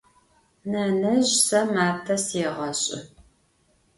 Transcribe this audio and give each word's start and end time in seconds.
Nenezj 0.71 1.29
se 1.45 1.59
mate 1.73 2.15
sêğeş'ı. 2.25 2.99